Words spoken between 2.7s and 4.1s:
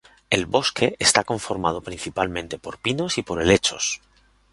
pinos y por helechos.